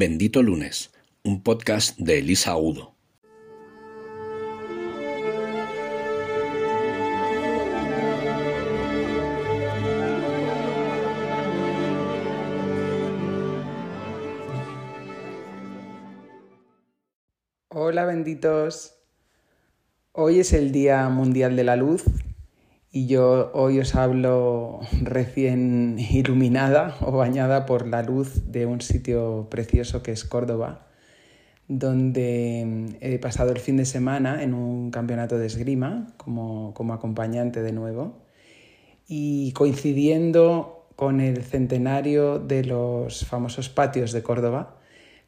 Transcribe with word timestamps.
Bendito 0.00 0.44
Lunes, 0.44 0.92
un 1.24 1.42
podcast 1.42 1.98
de 1.98 2.20
Elisa 2.20 2.56
Udo. 2.56 2.94
Hola 17.70 18.04
benditos. 18.04 18.94
Hoy 20.12 20.38
es 20.38 20.52
el 20.52 20.70
Día 20.70 21.08
Mundial 21.08 21.56
de 21.56 21.64
la 21.64 21.74
Luz 21.74 22.04
y 22.90 23.06
yo 23.06 23.50
hoy 23.52 23.80
os 23.80 23.94
hablo 23.94 24.80
recién 25.02 25.98
iluminada 25.98 26.96
o 27.00 27.12
bañada 27.12 27.66
por 27.66 27.86
la 27.86 28.02
luz 28.02 28.50
de 28.50 28.66
un 28.66 28.80
sitio 28.80 29.48
precioso 29.50 30.02
que 30.02 30.12
es 30.12 30.24
Córdoba, 30.24 30.86
donde 31.68 32.96
he 33.00 33.18
pasado 33.18 33.52
el 33.52 33.58
fin 33.58 33.76
de 33.76 33.84
semana 33.84 34.42
en 34.42 34.54
un 34.54 34.90
campeonato 34.90 35.38
de 35.38 35.46
esgrima 35.46 36.14
como, 36.16 36.72
como 36.72 36.94
acompañante 36.94 37.62
de 37.62 37.72
nuevo 37.72 38.22
y 39.06 39.52
coincidiendo 39.52 40.86
con 40.96 41.20
el 41.20 41.42
centenario 41.44 42.38
de 42.38 42.64
los 42.64 43.24
famosos 43.24 43.68
patios 43.68 44.12
de 44.12 44.22
Córdoba, 44.22 44.78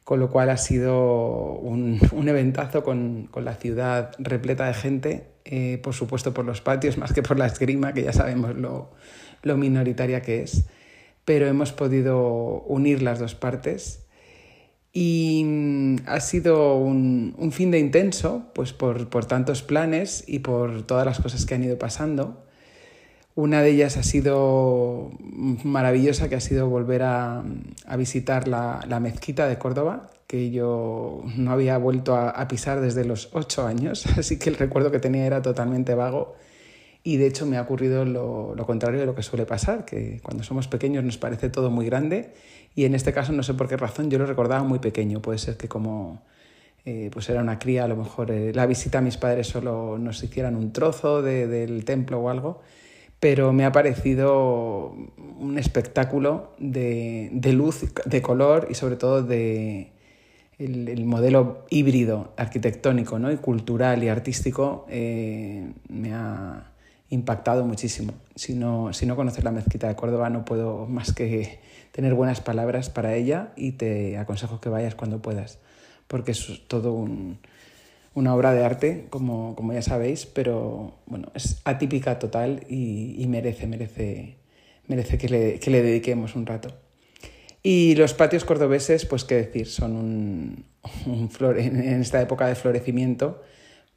con 0.03 0.19
lo 0.19 0.29
cual 0.29 0.49
ha 0.49 0.57
sido 0.57 1.53
un, 1.59 1.99
un 2.11 2.27
eventazo 2.27 2.83
con, 2.83 3.27
con, 3.31 3.45
la 3.45 3.55
ciudad 3.55 4.11
repleta 4.17 4.65
de 4.65 4.73
gente, 4.73 5.30
eh, 5.45 5.79
por 5.81 5.93
supuesto 5.93 6.33
por 6.33 6.45
los 6.45 6.61
patios 6.61 6.97
más 6.99 7.13
que 7.13 7.23
por 7.23 7.37
la 7.37 7.47
esgrima, 7.47 7.93
que 7.93 8.03
ya 8.03 8.13
sabemos 8.13 8.55
lo, 8.55 8.91
lo 9.43 9.57
minoritaria 9.57 10.21
que 10.21 10.43
es, 10.43 10.65
pero 11.25 11.47
hemos 11.47 11.71
podido 11.71 12.63
unir 12.67 13.01
las 13.01 13.19
dos 13.19 13.35
partes 13.35 14.05
y 14.93 15.43
mm, 15.45 15.95
ha 16.05 16.19
sido 16.19 16.75
un, 16.75 17.35
un 17.37 17.51
fin 17.51 17.71
de 17.71 17.79
intenso, 17.79 18.45
pues 18.53 18.73
por, 18.73 19.09
por 19.09 19.25
tantos 19.25 19.63
planes 19.63 20.23
y 20.27 20.39
por 20.39 20.83
todas 20.83 21.05
las 21.05 21.19
cosas 21.19 21.45
que 21.45 21.55
han 21.55 21.63
ido 21.63 21.77
pasando. 21.77 22.45
Una 23.35 23.61
de 23.61 23.71
ellas 23.71 23.95
ha 23.95 24.03
sido 24.03 25.11
maravillosa, 25.63 26.27
que 26.27 26.35
ha 26.35 26.41
sido 26.41 26.67
volver 26.67 27.03
a, 27.03 27.43
a 27.85 27.97
visitar 27.97 28.47
la, 28.47 28.81
la, 28.87 28.99
mezquita 28.99 29.47
de 29.47 29.57
Córdoba, 29.57 30.09
que 30.27 30.51
yo 30.51 31.23
no 31.37 31.51
había 31.51 31.77
vuelto 31.77 32.15
a, 32.15 32.47
pisar 32.47 32.81
desde 32.81 33.05
los 33.05 33.29
ocho 33.33 33.65
años, 33.65 34.05
así 34.17 34.37
que 34.37 34.49
el 34.49 34.57
recuerdo 34.57 34.91
que 34.91 34.99
tenía 34.99 35.25
era 35.25 35.41
totalmente 35.41 35.95
vago. 35.95 36.35
Y 37.03 37.17
de 37.17 37.25
hecho 37.25 37.45
me 37.47 37.57
ha 37.57 37.61
ocurrido 37.61 38.05
lo, 38.05 38.53
lo 38.53 38.65
contrario 38.67 38.99
de 38.99 39.05
lo 39.07 39.15
que 39.15 39.23
suele 39.23 39.45
pasar, 39.45 39.85
que 39.85 40.19
cuando 40.21 40.43
somos 40.43 40.67
pequeños 40.67 41.03
nos 41.03 41.17
parece 41.17 41.49
todo 41.49 41.71
muy 41.71 41.85
grande 41.85 42.33
y 42.75 42.85
en 42.85 42.93
este 42.93 43.11
caso 43.11 43.31
no 43.33 43.41
sé 43.43 43.55
por 43.55 43.67
qué 43.67 43.75
razón 43.75 44.11
yo 44.11 44.19
lo 44.19 44.27
recordaba 44.27 44.63
muy 44.63 44.77
pequeño. 44.79 45.21
Puede 45.21 45.39
ser 45.39 45.57
que 45.57 45.67
como 45.67 46.21
eh, 46.85 47.09
pues 47.11 47.27
era 47.29 47.41
una 47.41 47.57
cría, 47.57 47.85
a 47.85 47.87
lo 47.87 47.95
mejor 47.95 48.29
eh, 48.29 48.53
la 48.53 48.67
visita 48.67 48.99
a 48.99 49.01
mis 49.01 49.17
padres 49.17 49.47
solo 49.47 49.97
nos 49.97 50.21
hicieran 50.23 50.55
un 50.55 50.71
trozo 50.71 51.23
de, 51.23 51.47
del 51.47 51.85
templo 51.85 52.19
o 52.19 52.29
algo 52.29 52.61
pero 53.21 53.53
me 53.53 53.65
ha 53.65 53.71
parecido 53.71 54.95
un 55.39 55.59
espectáculo 55.59 56.53
de, 56.57 57.29
de 57.31 57.53
luz, 57.53 57.85
de 58.03 58.21
color 58.23 58.67
y 58.71 58.73
sobre 58.73 58.95
todo 58.95 59.21
de 59.21 59.91
el, 60.57 60.89
el 60.89 61.05
modelo 61.05 61.65
híbrido 61.69 62.33
arquitectónico 62.35 63.19
¿no? 63.19 63.31
y 63.31 63.37
cultural 63.37 64.03
y 64.03 64.09
artístico 64.09 64.87
eh, 64.89 65.71
me 65.87 66.15
ha 66.15 66.71
impactado 67.09 67.63
muchísimo. 67.63 68.13
Si 68.35 68.55
no, 68.55 68.91
si 68.91 69.05
no 69.05 69.15
conoces 69.15 69.43
la 69.43 69.51
mezquita 69.51 69.87
de 69.87 69.95
Córdoba 69.95 70.31
no 70.31 70.43
puedo 70.43 70.87
más 70.87 71.13
que 71.13 71.59
tener 71.91 72.15
buenas 72.15 72.41
palabras 72.41 72.89
para 72.89 73.13
ella 73.13 73.51
y 73.55 73.73
te 73.73 74.17
aconsejo 74.17 74.59
que 74.59 74.69
vayas 74.69 74.95
cuando 74.95 75.21
puedas, 75.21 75.59
porque 76.07 76.31
es 76.31 76.67
todo 76.67 76.91
un, 76.93 77.37
una 78.13 78.35
obra 78.35 78.53
de 78.53 78.63
arte, 78.63 79.07
como, 79.09 79.55
como 79.55 79.73
ya 79.73 79.81
sabéis, 79.81 80.25
pero 80.25 80.95
bueno, 81.05 81.31
es 81.33 81.61
atípica 81.63 82.19
total 82.19 82.65
y, 82.69 83.15
y 83.17 83.27
merece, 83.27 83.67
merece, 83.67 84.35
merece 84.87 85.17
que 85.17 85.29
le, 85.29 85.59
que 85.59 85.71
le, 85.71 85.81
dediquemos 85.81 86.35
un 86.35 86.45
rato. 86.45 86.69
Y 87.63 87.95
los 87.95 88.13
patios 88.13 88.43
cordobeses, 88.43 89.05
pues 89.05 89.23
qué 89.23 89.35
decir, 89.35 89.67
son 89.67 89.95
un, 89.95 90.65
un 91.05 91.29
flore, 91.29 91.65
en 91.65 92.01
esta 92.01 92.21
época 92.21 92.47
de 92.47 92.55
florecimiento, 92.55 93.41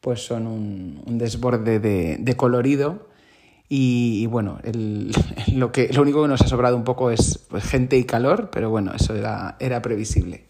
pues 0.01 0.25
son 0.25 0.47
un, 0.47 1.03
un 1.07 1.19
desborde 1.19 1.81
de, 1.81 2.19
de 2.19 2.37
colorido. 2.37 3.09
Y, 3.69 4.21
y 4.23 4.27
bueno, 4.27 4.61
el, 4.63 5.11
lo, 5.55 5.73
que, 5.73 5.89
lo 5.93 6.03
único 6.03 6.23
que 6.23 6.29
nos 6.29 6.43
ha 6.43 6.47
sobrado 6.47 6.77
un 6.77 6.85
poco 6.85 7.11
es 7.11 7.39
pues, 7.49 7.65
gente 7.65 7.97
y 7.97 8.05
calor, 8.05 8.51
pero 8.53 8.71
bueno, 8.71 8.93
eso 8.95 9.17
era, 9.17 9.57
era 9.59 9.83
previsible. 9.83 10.45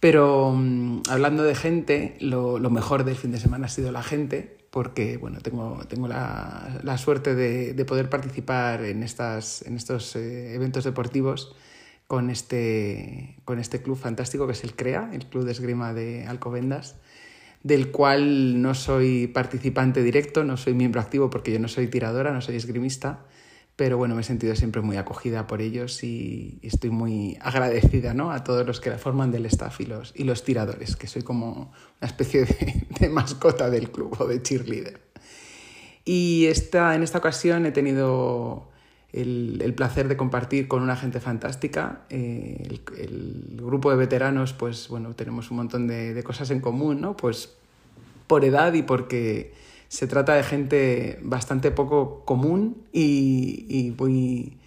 Pero 0.00 0.48
um, 0.48 1.02
hablando 1.08 1.42
de 1.42 1.54
gente, 1.54 2.16
lo, 2.20 2.58
lo, 2.58 2.70
mejor 2.70 3.04
del 3.04 3.16
fin 3.16 3.32
de 3.32 3.40
semana 3.40 3.66
ha 3.66 3.68
sido 3.68 3.90
la 3.90 4.02
gente, 4.02 4.56
porque 4.70 5.16
bueno, 5.16 5.40
tengo, 5.40 5.80
tengo 5.88 6.06
la, 6.06 6.80
la 6.84 6.98
suerte 6.98 7.34
de, 7.34 7.74
de, 7.74 7.84
poder 7.84 8.08
participar 8.08 8.84
en, 8.84 9.02
estas, 9.02 9.62
en 9.62 9.76
estos 9.76 10.14
eh, 10.14 10.54
eventos 10.54 10.84
deportivos 10.84 11.56
con 12.06 12.30
este, 12.30 13.36
con 13.44 13.58
este 13.58 13.82
club 13.82 13.98
fantástico 13.98 14.46
que 14.46 14.52
es 14.52 14.64
el 14.64 14.74
CREA, 14.74 15.10
el 15.12 15.26
Club 15.26 15.44
de 15.44 15.52
Esgrima 15.52 15.92
de 15.92 16.26
Alcobendas, 16.26 16.96
del 17.62 17.90
cual 17.90 18.62
no 18.62 18.74
soy 18.74 19.26
participante 19.26 20.02
directo, 20.02 20.44
no 20.44 20.56
soy 20.56 20.74
miembro 20.74 21.00
activo 21.00 21.28
porque 21.28 21.52
yo 21.52 21.58
no 21.58 21.68
soy 21.68 21.88
tiradora, 21.88 22.32
no 22.32 22.40
soy 22.40 22.56
esgrimista, 22.56 23.26
pero 23.78 23.96
bueno, 23.96 24.16
me 24.16 24.22
he 24.22 24.24
sentido 24.24 24.56
siempre 24.56 24.82
muy 24.82 24.96
acogida 24.96 25.46
por 25.46 25.62
ellos 25.62 26.02
y 26.02 26.58
estoy 26.62 26.90
muy 26.90 27.38
agradecida 27.40 28.12
¿no? 28.12 28.32
a 28.32 28.42
todos 28.42 28.66
los 28.66 28.80
que 28.80 28.90
la 28.90 28.98
forman 28.98 29.30
del 29.30 29.46
staff 29.46 29.80
y 29.80 29.86
los, 29.86 30.12
y 30.16 30.24
los 30.24 30.42
tiradores, 30.42 30.96
que 30.96 31.06
soy 31.06 31.22
como 31.22 31.72
una 32.00 32.08
especie 32.08 32.44
de, 32.98 33.08
mascota 33.08 33.70
del 33.70 33.92
club 33.92 34.16
o 34.18 34.26
de 34.26 34.42
cheerleader. 34.42 35.00
Y 36.04 36.46
esta, 36.46 36.96
en 36.96 37.04
esta 37.04 37.18
ocasión 37.18 37.66
he 37.66 37.70
tenido 37.70 38.68
el, 39.12 39.60
el, 39.62 39.74
placer 39.74 40.08
de 40.08 40.16
compartir 40.16 40.66
con 40.66 40.82
una 40.82 40.96
gente 40.96 41.20
fantástica. 41.20 42.00
Eh, 42.10 42.60
el, 42.68 42.80
el, 42.98 43.60
grupo 43.64 43.92
de 43.92 43.96
veteranos, 43.96 44.54
pues 44.54 44.88
bueno, 44.88 45.14
tenemos 45.14 45.52
un 45.52 45.58
montón 45.58 45.86
de, 45.86 46.14
de 46.14 46.24
cosas 46.24 46.50
en 46.50 46.60
común, 46.60 47.00
¿no? 47.00 47.16
Pues 47.16 47.54
por 48.26 48.44
edad 48.44 48.72
y 48.74 48.82
porque 48.82 49.54
se 49.88 50.06
trata 50.06 50.34
de 50.34 50.42
gente 50.42 51.18
bastante 51.22 51.70
poco 51.70 52.24
común 52.24 52.84
y, 52.92 53.66
y 53.68 53.94
muy, 53.98 54.58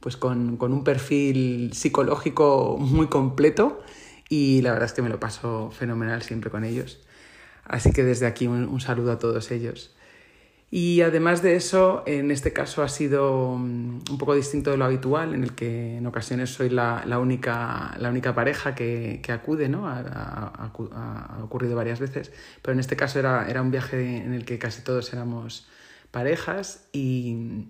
pues 0.00 0.16
con, 0.16 0.56
con, 0.56 0.72
un 0.72 0.84
perfil 0.84 1.72
psicológico 1.72 2.76
muy 2.78 3.08
completo 3.08 3.82
y 4.28 4.62
la 4.62 4.70
verdad 4.70 4.86
es 4.86 4.92
que 4.92 5.02
me 5.02 5.08
lo 5.08 5.18
paso 5.18 5.70
fenomenal 5.72 6.22
siempre 6.22 6.50
con 6.50 6.64
ellos. 6.64 7.00
Así 7.64 7.92
que 7.92 8.04
desde 8.04 8.26
aquí 8.26 8.46
un, 8.46 8.68
un 8.68 8.80
saludo 8.80 9.12
a 9.12 9.18
todos 9.18 9.50
ellos. 9.50 9.94
Y 10.70 11.00
además 11.00 11.42
de 11.42 11.56
eso, 11.56 12.02
en 12.06 12.30
este 12.30 12.52
caso 12.52 12.82
ha 12.82 12.88
sido 12.88 13.56
mm, 13.56 14.00
un 14.10 14.18
poco 14.18 14.34
distinto 14.34 14.70
de 14.70 14.76
lo 14.76 14.84
habitual, 14.84 15.34
en 15.34 15.42
el 15.42 15.54
que 15.54 15.96
en 15.96 16.06
ocasiones 16.06 16.50
soy 16.50 16.68
la, 16.68 17.04
la, 17.06 17.18
única, 17.18 17.94
la 17.98 18.10
única 18.10 18.34
pareja 18.34 18.74
que, 18.74 19.20
que 19.22 19.32
acude, 19.32 19.68
¿no? 19.70 19.88
Ha, 19.88 20.70
ocurrido 21.42 21.74
varias 21.74 22.00
veces, 22.00 22.32
pero 22.60 22.74
en 22.74 22.80
este 22.80 22.96
caso 22.96 23.18
era, 23.18 23.48
era 23.48 23.62
un 23.62 23.70
viaje 23.70 24.18
en 24.18 24.34
el 24.34 24.44
que 24.44 24.58
casi 24.58 24.82
todos 24.82 25.10
éramos 25.14 25.66
parejas 26.10 26.86
y, 26.92 27.66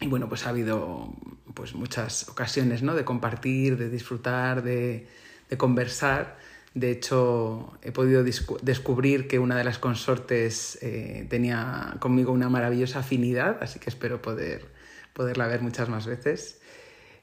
y 0.00 0.06
bueno, 0.06 0.28
pues 0.28 0.46
ha 0.46 0.50
habido 0.50 1.12
pues 1.54 1.74
muchas 1.74 2.28
ocasiones, 2.28 2.82
¿no? 2.84 2.94
De 2.94 3.04
compartir, 3.04 3.76
de 3.76 3.90
disfrutar, 3.90 4.62
de, 4.62 5.08
de 5.48 5.56
conversar 5.58 6.38
de 6.74 6.92
hecho, 6.92 7.72
he 7.82 7.90
podido 7.90 8.22
descubrir 8.22 9.26
que 9.26 9.40
una 9.40 9.56
de 9.56 9.64
las 9.64 9.78
consortes 9.78 10.78
eh, 10.82 11.26
tenía 11.28 11.96
conmigo 11.98 12.32
una 12.32 12.48
maravillosa 12.48 13.00
afinidad, 13.00 13.58
así 13.60 13.80
que 13.80 13.90
espero 13.90 14.22
poder, 14.22 14.68
poderla 15.12 15.48
ver 15.48 15.62
muchas 15.62 15.88
más 15.88 16.06
veces. 16.06 16.60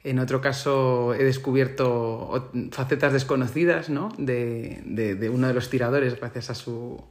En 0.03 0.19
otro 0.19 0.41
caso, 0.41 1.13
he 1.13 1.23
descubierto 1.23 2.51
facetas 2.71 3.13
desconocidas 3.13 3.89
¿no? 3.89 4.09
de, 4.17 4.81
de, 4.85 5.15
de 5.15 5.29
uno 5.29 5.47
de 5.47 5.53
los 5.53 5.69
tiradores 5.69 6.19
gracias 6.19 6.49
a 6.49 6.55
su, 6.55 7.01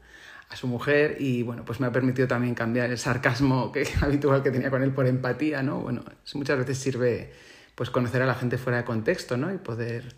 a 0.50 0.56
su 0.56 0.67
mujer 0.67 1.17
y 1.19 1.43
bueno, 1.43 1.65
pues 1.65 1.81
me 1.81 1.87
ha 1.87 1.93
permitido 1.93 2.29
también 2.29 2.55
cambiar 2.55 2.91
el 2.91 2.99
sarcasmo 2.99 3.73
que, 3.73 3.88
habitual 4.03 4.43
que 4.43 4.50
tenía 4.50 4.71
con 4.71 4.83
él 4.83 4.93
por 4.93 5.06
empatía, 5.06 5.62
¿no? 5.62 5.81
Bueno, 5.81 6.05
muchas 6.35 6.59
veces 6.59 6.79
sirve 6.79 7.33
pues 7.75 7.91
conocer 7.91 8.23
a 8.23 8.27
la 8.27 8.35
gente 8.35 8.59
fuera 8.59 8.79
de 8.79 8.85
contexto, 8.85 9.37
¿no? 9.37 9.53
Y 9.53 9.59
poder 9.59 10.17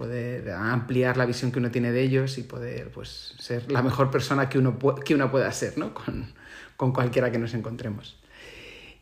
poder 0.00 0.50
ampliar 0.52 1.18
la 1.18 1.26
visión 1.26 1.52
que 1.52 1.58
uno 1.58 1.70
tiene 1.70 1.92
de 1.92 2.00
ellos 2.00 2.38
y 2.38 2.42
poder 2.42 2.90
pues, 2.90 3.34
ser 3.38 3.70
la 3.70 3.82
mejor 3.82 4.10
persona 4.10 4.48
que 4.48 4.58
uno, 4.58 4.78
que 5.04 5.14
uno 5.14 5.30
pueda 5.30 5.52
ser 5.52 5.76
¿no? 5.76 5.92
con, 5.92 6.32
con 6.78 6.94
cualquiera 6.94 7.30
que 7.30 7.38
nos 7.38 7.52
encontremos. 7.52 8.18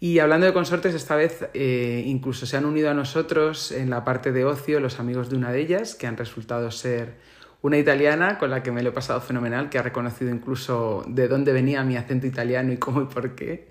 Y 0.00 0.19
hablando 0.19 0.47
de 0.47 0.53
consortes, 0.53 0.97
esta 0.97 1.15
vez 1.15 1.49
eh, 1.55 2.03
incluso 2.05 2.47
se 2.47 2.56
han 2.56 2.65
unido 2.65 2.91
a 2.91 2.95
nosotros 2.95 3.71
en 3.71 3.91
la 3.91 4.03
parte 4.03 4.33
de 4.33 4.45
ocio 4.45 4.81
los 4.81 4.99
amigos 4.99 5.31
de 5.31 5.37
una 5.37 5.53
de 5.53 5.61
ellas, 5.61 5.95
que 5.95 6.09
han 6.09 6.17
resultado 6.17 6.73
ser 6.73 7.15
una 7.62 7.79
italiana 7.79 8.37
con 8.37 8.51
la 8.51 8.65
que 8.65 8.73
me 8.73 8.83
lo 8.83 8.89
he 8.89 8.93
pasado 8.93 9.21
fenomenal, 9.21 9.71
que 9.71 9.79
ha 9.79 9.83
reconocido 9.83 10.33
incluso 10.33 11.05
de 11.06 11.29
dónde 11.29 11.53
venía 11.53 11.85
mi 11.85 11.97
acento 11.97 12.27
italiano 12.27 12.73
y 12.73 12.79
cómo 12.79 13.03
y 13.03 13.05
por 13.05 13.37
qué, 13.37 13.69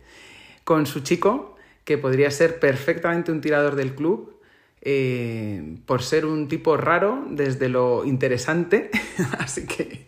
con 0.63 0.85
su 0.85 1.01
chico, 1.01 1.57
que 1.83 1.97
podría 1.97 2.31
ser 2.31 2.61
perfectamente 2.61 3.33
un 3.33 3.41
tirador 3.41 3.75
del 3.75 3.95
club, 3.95 4.36
eh, 4.81 5.77
por 5.85 6.03
ser 6.03 6.25
un 6.25 6.47
tipo 6.47 6.77
raro 6.77 7.25
desde 7.29 7.69
lo 7.69 8.05
interesante, 8.05 8.91
así 9.39 9.65
que 9.65 10.05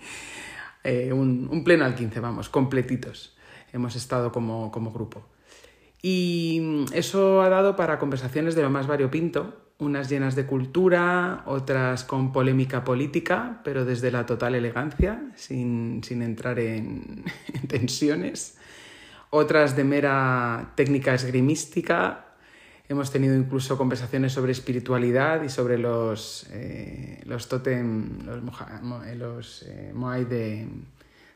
eh, 0.83 1.12
un, 1.13 1.63
pleno 1.63 1.86
al 1.86 1.95
15, 1.95 2.19
vamos, 2.19 2.50
completitos. 2.50 3.36
Hemos 3.71 3.95
estado 3.95 4.31
como, 4.31 4.71
como 4.71 4.92
grupo. 4.92 5.24
Y 6.01 6.86
eso 6.94 7.42
ha 7.42 7.50
dado 7.50 7.75
para 7.75 8.00
conversaciones 8.00 8.56
de 8.56 8.63
lo 8.63 8.69
más 8.69 8.88
variopinto, 8.88 9.69
unas 9.80 10.10
llenas 10.10 10.36
de 10.36 10.45
cultura, 10.45 11.44
otras 11.45 12.04
con 12.04 12.31
polémica 12.31 12.83
política, 12.83 13.62
pero 13.63 13.86
desde 13.86 14.12
la 14.12 14.25
total 14.25 14.56
elegancia, 14.56 15.22
sin, 15.36 16.01
entrar 16.10 16.60
en, 16.60 17.24
tensiones, 17.68 18.57
otras 19.30 19.75
de 19.75 19.83
mera 19.83 20.74
técnica 20.75 21.13
esgrimística. 21.13 22.25
Hemos 22.89 23.12
tenido 23.12 23.36
incluso 23.36 23.77
conversaciones 23.77 24.33
sobre 24.33 24.51
espiritualidad 24.51 25.44
y 25.44 25.50
sobre 25.50 25.77
los, 25.77 26.47
eh, 26.51 27.21
los 27.24 27.47
totem, 27.47 28.25
los, 28.25 29.62
eh, 29.62 29.91
moai 29.94 30.25
de, 30.25 30.68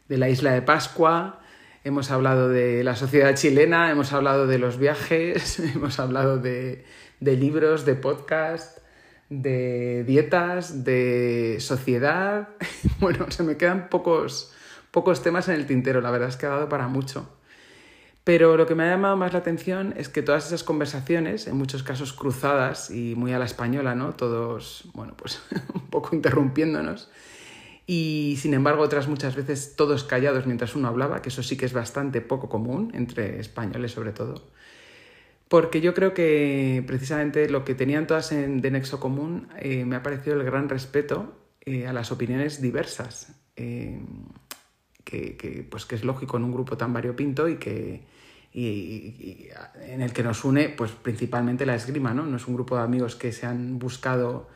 de 0.09 0.17
la 0.17 0.29
isla 0.29 0.51
de 0.53 0.63
Pascua. 0.63 1.41
Hemos 1.83 2.09
hablado 2.09 2.50
de 2.50 2.83
la 2.83 2.95
sociedad 2.95 3.35
chilena, 3.35 3.91
hemos 3.91 4.13
hablado 4.13 4.47
de 4.47 4.57
los 4.57 4.79
viajes, 4.79 5.59
hemos 5.75 6.00
hablado 6.00 6.39
de, 6.39 6.85
de 7.19 7.38
libros, 7.38 7.85
de 7.85 7.94
podcast, 7.94 8.79
de 9.29 10.03
dietas, 10.05 10.83
de 10.83 11.57
sociedad. 11.59 12.50
Bueno, 13.00 13.29
se 13.29 13.44
me 13.44 13.57
quedan 13.57 13.89
pocos, 13.89 14.51
pocos 14.89 15.21
temas 15.21 15.50
en 15.50 15.55
el 15.55 15.67
tintero, 15.67 16.01
la 16.01 16.09
verdad 16.09 16.29
es 16.29 16.35
que 16.35 16.47
ha 16.47 16.50
dado 16.50 16.67
para 16.67 16.88
mucho. 16.88 17.29
Pero 18.23 18.55
lo 18.55 18.65
que 18.65 18.75
me 18.75 18.83
ha 18.83 18.89
llamado 18.89 19.17
más 19.17 19.33
la 19.33 19.39
atención 19.39 19.93
es 19.97 20.07
que 20.07 20.21
todas 20.21 20.47
esas 20.47 20.63
conversaciones, 20.63 21.47
en 21.47 21.57
muchos 21.57 21.83
casos 21.83 22.13
cruzadas 22.13 22.89
y 22.89 23.15
muy 23.15 23.33
a 23.33 23.39
la 23.39 23.45
española, 23.45 23.95
¿no? 23.95 24.13
Todos, 24.13 24.89
bueno, 24.93 25.13
pues 25.17 25.41
un 25.73 25.87
poco 25.87 26.15
interrumpiéndonos. 26.15 27.09
Y 27.85 28.37
sin 28.39 28.53
embargo, 28.53 28.81
otras 28.81 29.09
muchas 29.09 29.35
veces 29.35 29.75
todos 29.75 30.05
callados 30.05 30.45
mientras 30.45 30.75
uno 30.75 30.87
hablaba, 30.87 31.21
que 31.21 31.29
eso 31.29 31.43
sí 31.43 31.57
que 31.57 31.65
es 31.65 31.73
bastante 31.73 32.21
poco 32.21 32.47
común, 32.47 32.91
entre 32.93 33.39
españoles 33.39 33.91
sobre 33.91 34.13
todo 34.13 34.53
porque 35.53 35.81
yo 35.81 35.93
creo 35.93 36.15
que 36.15 36.83
precisamente 36.87 37.47
lo 37.47 37.63
que 37.63 37.75
tenían 37.75 38.07
todas 38.07 38.31
en, 38.31 38.59
de 38.59 38.71
nexo 38.71 38.99
común 38.99 39.49
eh, 39.59 39.85
me 39.85 39.95
ha 39.95 40.01
parecido 40.01 40.35
el 40.35 40.43
gran 40.43 40.67
respeto 40.67 41.31
eh, 41.61 41.85
a 41.85 41.93
las 41.93 42.11
opiniones 42.11 42.59
diversas, 42.59 43.39
eh, 43.55 44.01
que, 45.03 45.67
pues 45.69 45.85
que 45.85 45.93
es 45.93 46.03
lógico 46.03 46.37
en 46.37 46.45
un 46.45 46.53
grupo 46.53 46.75
tan 46.75 46.91
variopinto 46.91 47.47
y 47.47 47.57
que 47.57 48.01
en 48.53 50.01
el 50.01 50.13
que 50.13 50.23
nos 50.23 50.44
une 50.45 50.69
pues 50.69 50.91
principalmente 50.91 51.65
la 51.65 51.75
esgrima, 51.75 52.13
¿no? 52.13 52.25
No 52.25 52.38
es 52.38 52.47
un 52.47 52.53
grupo 52.53 52.77
de 52.77 52.83
amigos 52.83 53.15
que 53.15 53.31
se 53.31 53.45
han 53.45 53.79
buscado 53.79 54.50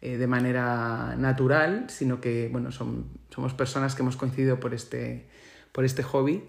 de 0.00 0.26
manera 0.26 1.16
natural, 1.16 1.86
sino 1.88 2.20
que 2.20 2.48
bueno, 2.52 2.70
son, 2.70 3.06
somos 3.30 3.54
personas 3.54 3.94
que 3.94 4.02
hemos 4.02 4.16
coincidido 4.16 4.60
por 4.60 4.74
este, 4.74 5.26
por 5.72 5.84
este 5.84 6.02
hobby 6.02 6.44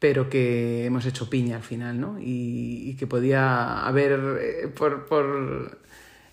pero 0.00 0.30
que 0.30 0.86
hemos 0.86 1.06
hecho 1.06 1.30
piña 1.30 1.56
al 1.56 1.62
final, 1.62 2.00
¿no? 2.00 2.16
Y, 2.18 2.96
que 2.98 3.06
podía 3.06 3.86
haber, 3.86 4.18
eh, 4.40 4.68
por, 4.68 5.06
por, 5.06 5.78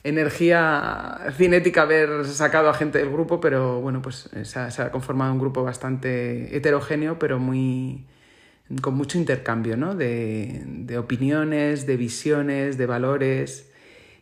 energía 0.04 1.19
cinética, 1.36 1.81
haber 1.81 2.25
sacado 2.25 2.69
a 2.69 2.74
gente 2.74 2.98
del 2.98 3.12
grupo, 3.12 3.42
pero 3.42 3.81
bueno, 3.81 4.02
pues 4.02 4.30
eh, 4.34 4.46
se 4.46 4.60
ha, 4.60 4.92
conformado 4.92 5.34
un 5.34 5.40
grupo 5.40 5.64
bastante 5.64 6.56
heterogéneo, 6.56 7.19
pero 7.19 7.40
muy 7.40 8.06
con 8.81 8.96
mucho 8.96 9.18
intercambio, 9.18 9.78
¿no? 9.78 9.96
De, 9.96 10.98
opiniones, 10.98 11.86
de 11.86 11.98
visiones, 11.98 12.78
de 12.78 12.86
valores 12.86 13.69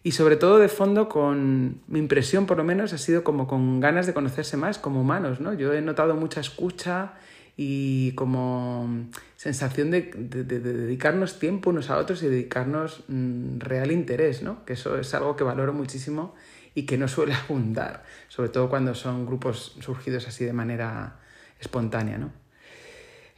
y 0.03 0.11
sobre 0.11 0.35
todo 0.35 0.59
de 0.59 0.67
fondo 0.67 1.09
con 1.09 1.81
mi 1.87 1.99
impresión 1.99 2.45
por 2.45 2.57
lo 2.57 2.63
menos 2.63 2.93
ha 2.93 2.99
sido 2.99 3.23
como 3.23 3.47
con 3.47 3.79
ganas 3.79 4.05
de 4.05 4.13
conocerse 4.13 4.55
más 4.55 4.77
como 4.77 5.01
humanos, 5.01 5.39
¿no? 5.39 5.53
Yo 5.53 5.73
he 5.73 5.81
notado 5.81 6.15
mucha 6.15 6.41
escucha 6.41 7.13
y 7.57 8.11
como 8.11 9.07
sensación 9.35 9.89
de, 9.89 10.01
dedicarnos 10.01 11.39
tiempo 11.39 11.69
unos 11.69 11.89
a 11.89 11.97
otros 11.97 12.21
y 12.21 12.27
dedicarnos 12.27 13.03
mm, 13.07 13.59
real 13.59 13.91
interés, 13.91 14.43
¿no? 14.43 14.63
Que 14.65 14.73
eso 14.73 14.97
es 14.99 15.13
algo 15.15 15.35
que 15.35 15.43
valoro 15.43 15.73
muchísimo 15.73 16.35
y 16.75 16.83
que 16.85 16.97
no 16.97 17.07
suele 17.07 17.33
abundar, 17.45 18.03
sobre 18.27 18.49
todo 18.49 18.69
cuando 18.69 18.93
son 18.93 19.25
grupos 19.25 19.75
surgidos 19.79 20.27
así 20.27 20.45
de 20.45 20.53
manera 20.53 21.19
espontánea, 21.59 22.17
¿no? 22.17 22.44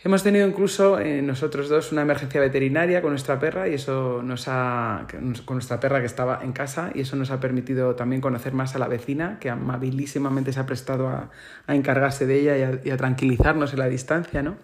Hemos 0.08 0.24
tenido 0.24 0.48
incluso 0.48 1.02
eh, 1.02 1.22
nosotros 1.22 1.68
dos 1.68 1.92
una 1.92 2.02
emergencia 2.02 2.40
veterinaria 2.40 3.02
con 3.02 3.10
nuestra 3.10 3.42
perra 3.42 3.68
y 3.68 3.74
eso 3.74 4.22
nos 4.24 4.48
ha 4.48 5.06
con 5.44 5.58
nuestra 5.58 5.82
perra 5.82 6.00
que 6.00 6.06
estaba 6.06 6.40
en 6.46 6.54
casa 6.54 6.92
y 6.96 7.02
eso 7.02 7.18
nos 7.18 7.30
ha 7.30 7.42
permitido 7.42 7.94
también 7.96 8.22
conocer 8.22 8.54
más 8.54 8.74
a 8.74 8.80
la 8.80 8.88
vecina 8.88 9.38
que 9.42 9.50
amabilísimamente 9.50 10.54
se 10.54 10.62
ha 10.62 10.66
prestado 10.66 11.10
a, 11.10 11.30
encargarse 11.68 12.26
de 12.26 12.40
ella 12.40 12.80
y 12.86 12.90
a, 12.90 12.96
tranquilizarnos 12.96 13.74
en 13.74 13.80
la 13.80 13.90
distancia, 13.90 14.42
¿no? 14.42 14.56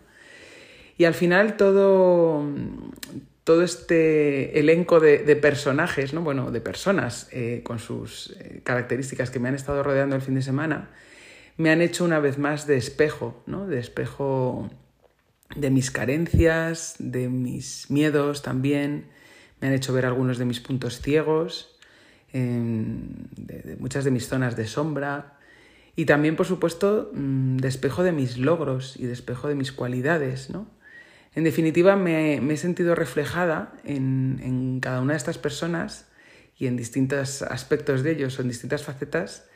Y 0.98 1.04
al 1.04 1.14
final 1.14 1.58
todo 1.58 2.48
todo 3.44 3.64
este 3.64 4.58
elenco 4.58 5.02
de, 5.02 5.36
personajes, 5.36 6.14
¿no? 6.14 6.22
bueno, 6.22 6.52
de 6.52 6.62
personas 6.62 7.28
eh, 7.34 7.60
con 7.66 7.80
sus 7.80 8.34
eh, 8.40 8.62
características 8.64 9.30
que 9.30 9.42
me 9.42 9.50
han 9.50 9.56
estado 9.56 9.84
rodeando 9.84 10.16
el 10.16 10.22
fin 10.22 10.36
de 10.36 10.42
semana, 10.42 10.92
me 11.58 11.70
han 11.70 11.82
hecho 11.82 12.06
una 12.06 12.22
vez 12.22 12.38
más 12.38 12.66
de 12.66 12.78
espejo, 12.78 13.44
¿no? 13.46 13.68
de 13.68 13.80
espejo 13.80 14.70
de 15.56 15.70
mis 15.70 15.92
carencias, 15.92 16.96
de 17.00 17.30
mis 17.30 17.90
miedos 17.90 18.42
también, 18.42 19.06
me 19.60 19.68
han 19.68 19.74
hecho 19.74 19.94
ver 19.94 20.06
algunos 20.06 20.38
de 20.38 20.46
mis 20.46 20.60
puntos 20.60 21.02
ciegos, 21.02 21.78
de, 22.34 23.78
muchas 23.80 24.04
de 24.04 24.12
mis 24.12 24.28
zonas 24.28 24.56
de 24.56 24.66
sombra 24.68 25.38
y 25.96 26.06
también, 26.06 26.36
por 26.36 26.48
supuesto, 26.48 27.12
mm, 27.14 27.58
de 27.58 27.68
espejo 27.68 28.04
de 28.04 28.12
mis 28.12 28.38
logros 28.38 28.98
y 28.98 29.06
de 29.06 29.14
espejo 29.14 29.48
de 29.48 29.56
mis 29.56 29.72
cualidades, 29.72 30.50
¿no? 30.50 30.68
En 31.36 31.44
definitiva, 31.44 31.96
me, 31.96 32.38
he 32.38 32.58
sentido 32.58 32.96
reflejada 32.96 33.74
en, 33.84 34.40
en, 34.44 34.80
cada 34.80 35.02
una 35.02 35.14
de 35.14 35.18
estas 35.18 35.38
personas 35.38 36.08
y 36.58 36.68
en 36.68 36.78
distintos 36.78 37.42
aspectos 37.42 38.04
de 38.04 38.12
ellos 38.12 38.38
o 38.38 38.42
en 38.44 38.50
distintas 38.50 38.84
facetas 38.84 39.48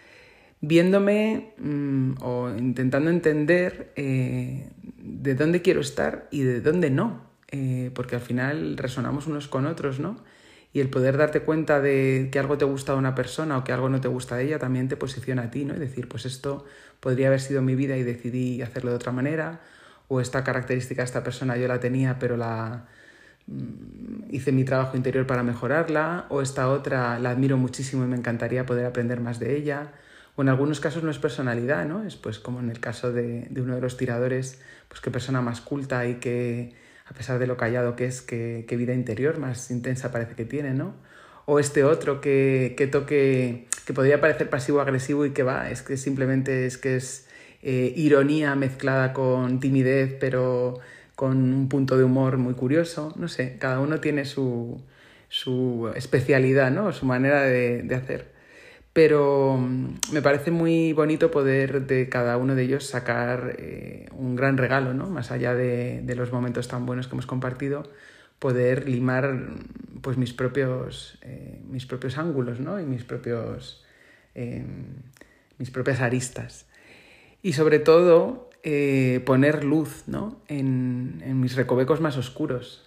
viéndome 0.62 1.54
mm, 1.58 2.14
o 2.22 2.50
intentando 2.58 3.10
entender 3.10 3.92
eh, 3.96 4.70
de 5.22 5.36
dónde 5.36 5.62
quiero 5.62 5.81
estar 5.81 6.28
y 6.31 6.44
de 6.44 6.62
dónde 6.62 6.90
no, 6.90 7.22
eh, 7.52 7.92
porque 7.94 8.16
al 8.16 8.22
final 8.22 8.78
resonamos 8.78 9.28
unos 9.28 9.48
con 9.48 9.66
otros, 9.66 10.00
¿no? 10.00 10.18
Y 10.74 10.80
el 10.80 10.90
poder 10.90 11.18
darte 11.18 11.42
cuenta 11.42 11.81
de 11.81 12.30
que 12.32 12.39
algo 12.39 12.58
te 12.58 12.65
gusta 12.65 12.94
de 12.94 13.00
una 13.00 13.15
persona 13.15 13.58
o 13.58 13.63
que 13.63 13.72
algo 13.72 13.89
no 13.89 14.00
te 14.01 14.08
gusta 14.08 14.36
de 14.36 14.46
ella 14.46 14.60
también 14.60 14.88
te 14.88 14.98
posiciona 14.98 15.44
a 15.44 15.51
ti, 15.51 15.65
¿no? 15.65 15.75
Y 15.75 15.80
decir, 15.80 16.08
pues 16.08 16.25
esto 16.25 16.65
podría 17.00 17.27
haber 17.27 17.41
sido 17.41 17.62
mi 17.62 17.75
vida 17.75 17.98
y 17.98 18.03
decidí 18.03 18.62
hacerlo 18.62 18.91
de 18.91 18.98
otra 18.98 19.12
manera, 19.12 19.62
o 20.08 20.22
esta 20.22 20.44
característica 20.44 21.01
de 21.01 21.06
esta 21.06 21.24
persona 21.24 21.58
yo 21.58 21.68
la 21.68 21.80
tenía 21.80 22.18
pero 22.20 22.38
la 22.38 22.88
mm, 23.48 24.30
hice 24.32 24.51
mi 24.51 24.63
trabajo 24.63 24.98
interior 24.98 25.25
para 25.25 25.44
mejorarla, 25.44 26.27
o 26.30 26.41
esta 26.41 26.70
otra 26.70 27.20
la 27.20 27.32
admiro 27.32 27.58
muchísimo 27.58 28.03
y 28.06 28.08
me 28.08 28.18
encantaría 28.18 28.65
poder 28.65 28.86
aprender 28.86 29.20
más 29.22 29.39
de 29.39 29.56
ella 29.58 29.94
o 30.38 30.44
en 30.44 30.50
algunos 30.50 30.79
casos 30.79 31.03
no 31.03 31.10
es 31.10 31.17
personalidad, 31.17 31.86
¿no? 31.88 32.03
Es 32.03 32.15
pues 32.15 32.38
como 32.38 32.60
en 32.60 32.70
el 32.70 32.79
caso 32.79 33.12
de, 33.12 33.50
uno 33.58 33.74
de 33.74 33.82
los 33.82 33.98
tiradores, 33.98 34.62
pues 34.88 35.01
qué 35.01 35.10
persona 35.10 35.41
más 35.41 35.62
culta 35.62 36.06
y 36.06 36.15
que 36.15 36.74
a 37.08 37.13
pesar 37.15 37.39
de 37.39 37.48
lo 37.48 37.58
callado 37.58 37.96
que 37.96 38.06
es, 38.06 38.22
qué, 38.22 38.63
vida 38.70 38.94
interior 38.94 39.39
más 39.39 39.72
intensa 39.72 40.12
parece 40.12 40.36
que 40.36 40.46
tiene, 40.46 40.75
¿no? 40.75 40.94
O 41.46 41.60
este 41.60 41.84
otro 41.84 42.22
que, 42.22 42.89
toque, 42.91 43.67
que 43.88 43.94
podría 43.94 44.22
parecer 44.22 44.48
pasivo-agresivo 44.48 45.25
y 45.25 45.32
que 45.32 45.41
va, 45.41 45.72
es 45.72 45.82
que 45.82 45.98
simplemente 45.98 46.67
es 46.67 46.77
que 46.77 46.98
es 46.98 47.27
eh, 47.63 47.91
ironía 47.96 48.53
mezclada 48.53 49.13
con 49.13 49.60
timidez, 49.60 50.15
pero 50.20 50.79
con 51.15 51.51
un 51.51 51.67
punto 51.67 51.98
de 51.98 52.03
humor 52.03 52.38
muy 52.38 52.53
curioso, 52.53 53.12
no 53.15 53.27
sé, 53.27 53.58
cada 53.58 53.79
uno 53.79 54.00
tiene 54.01 54.24
su, 54.25 54.84
su 55.29 55.91
especialidad, 55.96 56.70
¿no? 56.70 56.94
Su 56.94 57.08
manera 57.08 57.41
de, 57.41 57.82
de 57.82 57.96
hacer 57.96 58.37
pero 58.98 59.58
mm, 59.60 60.12
me 60.12 60.24
parece 60.24 60.50
muy 60.50 60.92
bonito 60.92 61.30
poder 61.30 61.86
de 61.86 62.10
cada 62.10 62.36
uno 62.38 62.56
de 62.56 62.63
ellos 62.63 62.84
sacar 62.84 63.56
eh, 63.60 64.08
un 64.12 64.36
gran 64.36 64.58
regalo, 64.58 64.96
¿no? 64.96 65.08
Más 65.08 65.30
allá 65.30 65.54
de, 65.54 66.04
los 66.16 66.32
momentos 66.32 66.68
tan 66.68 66.88
buenos 66.88 67.08
que 67.08 67.13
hemos 67.13 67.27
compartido, 67.27 67.84
poder 68.39 68.89
limar 68.89 69.51
pues 70.01 70.18
mis 70.18 70.34
propios, 70.34 71.20
eh, 71.22 71.62
mis 71.70 71.86
propios 71.86 72.18
ángulos, 72.18 72.60
¿no? 72.60 72.80
Y 72.80 72.86
mis 72.88 73.04
propios 73.04 73.86
em, 74.34 75.04
mis 75.60 75.70
propias 75.70 76.01
aristas. 76.01 76.66
Y 77.44 77.54
sobre 77.54 77.77
todo 77.77 78.50
eh, 78.63 79.22
poner 79.27 79.63
luz 79.63 80.06
¿no? 80.08 80.42
en, 80.48 81.39
mis 81.39 81.56
recovecos 81.56 82.01
más 82.01 82.18
oscuros, 82.18 82.87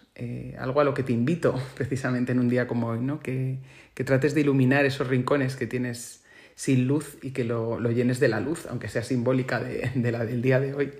algo 0.58 0.80
a 0.80 0.84
lo 0.84 0.94
que 0.94 1.02
te 1.02 1.12
invito 1.12 1.60
precisamente 1.74 2.32
en 2.32 2.38
un 2.38 2.48
día 2.48 2.66
como 2.66 2.88
hoy, 2.88 3.00
¿no? 3.00 3.20
que, 3.20 3.58
que 3.94 4.04
trates 4.04 4.34
de 4.34 4.42
iluminar 4.42 4.84
esos 4.84 5.08
rincones 5.08 5.56
que 5.56 5.66
tienes 5.66 6.24
sin 6.54 6.86
luz 6.86 7.18
y 7.22 7.30
que 7.30 7.44
lo, 7.44 7.80
llenes 7.90 8.20
de 8.20 8.28
la 8.28 8.40
luz, 8.40 8.66
aunque 8.66 8.88
sea 8.88 9.02
simbólica 9.02 9.60
de, 9.60 10.12
la 10.12 10.24
del 10.24 10.42
día 10.42 10.60
de 10.60 10.74
hoy. 10.74 10.92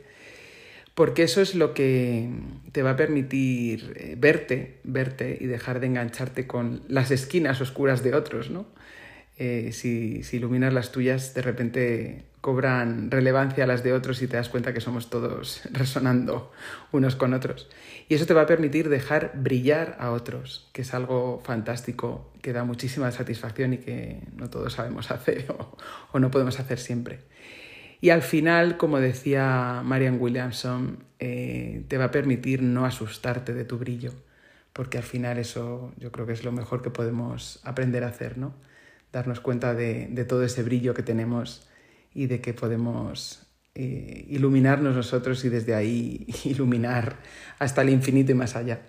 Porque 0.95 1.23
eso 1.23 1.41
es 1.41 1.55
lo 1.55 1.73
que 1.75 2.29
te 2.73 2.83
va 2.83 2.91
a 2.91 2.97
permitir 2.97 3.95
eh, 3.97 4.17
verte, 4.19 4.81
verte 4.85 5.39
y 5.41 5.47
dejar 5.47 5.81
de 5.81 5.87
engancharte 5.87 6.47
con 6.47 6.83
las 6.89 7.11
esquinas 7.11 7.61
oscuras 7.61 8.03
de 8.03 8.15
otros, 8.15 8.51
¿no? 8.51 8.67
eh, 9.41 9.73
si, 9.73 10.23
si 10.23 10.37
iluminas 10.37 10.73
las 10.75 10.93
tuyas, 10.93 11.33
de 11.33 11.41
repente 11.41 12.25
cobran 12.41 13.11
relevancia 13.11 13.67
las 13.67 13.83
de 13.83 13.93
otros 13.93 14.23
y 14.23 14.27
te 14.27 14.37
das 14.37 14.49
cuenta 14.49 14.73
que 14.73 14.81
somos 14.81 15.11
todos 15.11 15.63
resonando 15.73 16.51
unos 16.93 17.17
con 17.17 17.35
otros. 17.35 17.69
Y 18.09 18.15
eso 18.15 18.27
te 18.27 18.35
va 18.35 18.43
a 18.43 18.47
permitir 18.47 18.89
dejar 18.89 19.33
brillar 19.35 19.97
a 20.01 20.11
otros, 20.11 20.69
que 20.73 20.83
es 20.83 20.95
algo 20.95 21.41
fantástico, 21.45 22.31
que 22.43 22.53
da 22.53 22.65
muchísima 22.65 23.11
satisfacción 23.13 23.75
y 23.75 23.79
que 23.79 24.21
no 24.37 24.49
todos 24.49 24.75
sabemos 24.75 25.11
hacer 25.11 25.47
o, 26.13 26.19
no 26.19 26.31
podemos 26.31 26.59
hacer 26.59 26.79
siempre. 26.79 27.21
Y 28.01 28.11
al 28.11 28.23
final, 28.23 28.79
como 28.79 28.99
decía 28.99 29.83
Marian 29.85 30.19
Williamson, 30.19 31.05
eh, 31.19 31.85
te 31.89 31.99
va 31.99 32.07
a 32.07 32.11
permitir 32.11 32.63
no 32.63 32.87
asustarte 32.87 33.53
de 33.53 33.67
tu 33.67 33.77
brillo, 33.77 34.13
porque 34.73 34.97
al 34.97 35.05
final 35.05 35.37
eso 35.37 35.93
yo 35.99 36.11
creo 36.11 36.27
que 36.27 36.33
es 36.33 36.43
lo 36.43 36.53
mejor 36.53 36.81
que 36.81 36.89
podemos 36.89 37.61
aprender 37.63 38.05
a 38.05 38.09
hacer, 38.09 38.39
¿no? 38.39 38.55
Darnos 39.13 39.41
cuenta 39.41 39.75
de, 39.75 40.07
de 40.11 40.25
todo 40.25 40.45
ese 40.45 40.63
brillo 40.63 40.95
que 40.95 41.03
tenemos 41.03 41.70
y 42.13 42.27
de 42.27 42.41
que 42.41 42.55
podemos 42.55 43.47
eh, 43.75 44.27
iluminarnos 44.29 44.97
nosotros 44.97 45.45
y 45.45 45.49
desde 45.49 45.75
ahí 45.75 46.27
iluminar 46.45 47.17
hasta 47.59 47.83
el 47.83 47.91
infinito 47.91 48.33
y 48.33 48.35
más 48.35 48.57
allá. 48.57 48.81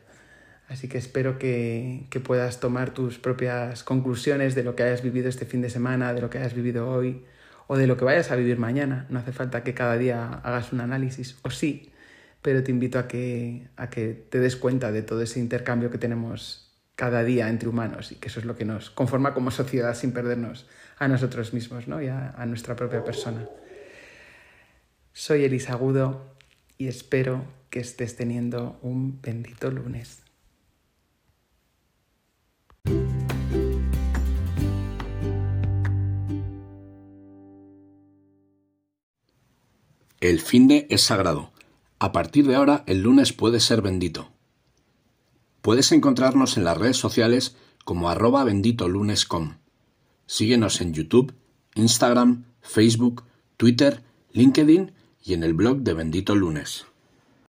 Así 0.67 0.87
que 0.87 0.97
espero 0.97 1.37
que, 1.37 2.07
que, 2.09 2.19
puedas 2.21 2.61
tomar 2.61 2.93
tus 2.93 3.19
propias 3.19 3.83
conclusiones 3.83 4.55
de 4.55 4.63
lo 4.63 4.75
que 4.75 4.83
hayas 4.83 5.03
vivido 5.03 5.27
este 5.27 5.45
fin 5.45 5.61
de 5.61 5.69
semana, 5.69 6.13
de 6.13 6.21
lo 6.21 6.29
que 6.29 6.37
hayas 6.37 6.53
vivido 6.53 6.89
hoy 6.89 7.25
o 7.67 7.77
de 7.77 7.87
lo 7.87 7.97
que 7.97 8.05
vayas 8.05 8.31
a 8.31 8.35
vivir 8.35 8.57
mañana. 8.57 9.05
No 9.09 9.19
hace 9.19 9.33
falta 9.33 9.63
que 9.63 9.73
cada 9.73 9.97
día 9.97 10.27
hagas 10.43 10.71
un 10.71 10.81
análisis, 10.81 11.37
o 11.43 11.49
sí, 11.49 11.91
pero 12.41 12.63
te 12.63 12.71
invito 12.71 12.99
a 12.99 13.07
que, 13.07 13.67
a 13.75 13.89
que 13.89 14.13
te 14.13 14.39
des 14.39 14.55
cuenta 14.55 14.91
de 14.91 15.03
todo 15.03 15.21
ese 15.21 15.39
intercambio 15.39 15.91
que 15.91 15.97
tenemos 15.97 16.70
cada 17.01 17.23
día 17.23 17.49
entre 17.49 17.67
humanos 17.67 18.11
y 18.11 18.15
que 18.17 18.27
eso 18.27 18.39
es 18.39 18.45
lo 18.45 18.55
que 18.55 18.63
nos 18.63 18.91
conforma 18.91 19.33
como 19.33 19.49
sociedad 19.49 19.95
sin 19.95 20.11
perdernos 20.11 20.67
a 20.99 21.07
nosotros 21.07 21.51
mismos 21.51 21.87
¿no? 21.87 21.99
y 21.99 22.09
a, 22.09 22.45
nuestra 22.45 22.75
propia 22.75 23.03
persona. 23.03 23.49
Soy 25.11 25.43
Elisa 25.43 25.73
Agudo 25.73 26.35
y 26.77 26.89
espero 26.89 27.43
que 27.71 27.79
estés 27.79 28.17
teniendo 28.17 28.77
un 28.83 29.19
bendito 29.19 29.71
lunes. 29.71 30.21
El 40.19 40.39
fin 40.39 40.67
de 40.67 40.85
es 40.91 41.01
sagrado. 41.01 41.51
A 41.97 42.11
partir 42.11 42.45
de 42.45 42.53
ahora, 42.53 42.83
el 42.85 43.01
lunes 43.01 43.33
puede 43.33 43.59
ser 43.59 43.81
bendito. 43.81 44.31
Puedes 45.61 45.91
encontrarnos 45.91 46.57
en 46.57 46.63
las 46.63 46.77
redes 46.77 46.97
sociales 46.97 47.55
como 47.85 48.09
arroba 48.09 48.43
benditolunes.com. 48.43 49.57
Síguenos 50.25 50.81
en 50.81 50.93
YouTube, 50.93 51.33
Instagram, 51.75 52.45
Facebook, 52.61 53.23
Twitter, 53.57 54.03
LinkedIn 54.31 54.93
y 55.23 55.33
en 55.33 55.43
el 55.43 55.53
blog 55.53 55.79
de 55.79 55.93
Bendito 55.93 56.35
Lunes. 56.35 56.85